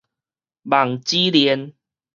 [0.63, 1.75] 網址鏈